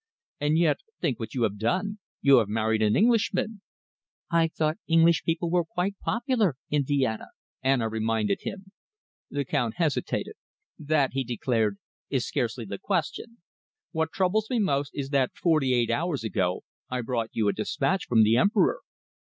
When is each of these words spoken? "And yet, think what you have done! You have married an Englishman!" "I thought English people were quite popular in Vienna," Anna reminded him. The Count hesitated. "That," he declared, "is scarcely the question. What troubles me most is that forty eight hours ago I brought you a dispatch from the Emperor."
"And 0.39 0.57
yet, 0.57 0.79
think 0.99 1.19
what 1.19 1.35
you 1.35 1.43
have 1.43 1.59
done! 1.59 1.99
You 2.23 2.37
have 2.39 2.47
married 2.49 2.81
an 2.81 2.95
Englishman!" 2.95 3.61
"I 4.31 4.47
thought 4.47 4.79
English 4.87 5.23
people 5.23 5.51
were 5.51 5.63
quite 5.63 5.95
popular 5.99 6.55
in 6.71 6.85
Vienna," 6.85 7.27
Anna 7.61 7.87
reminded 7.87 8.41
him. 8.41 8.71
The 9.29 9.45
Count 9.45 9.75
hesitated. 9.75 10.33
"That," 10.79 11.11
he 11.13 11.23
declared, 11.23 11.77
"is 12.09 12.25
scarcely 12.25 12.65
the 12.65 12.79
question. 12.79 13.43
What 13.91 14.11
troubles 14.11 14.49
me 14.49 14.57
most 14.57 14.89
is 14.95 15.09
that 15.09 15.35
forty 15.35 15.71
eight 15.71 15.91
hours 15.91 16.23
ago 16.23 16.63
I 16.89 17.01
brought 17.01 17.29
you 17.33 17.47
a 17.47 17.53
dispatch 17.53 18.07
from 18.07 18.23
the 18.23 18.37
Emperor." 18.37 18.79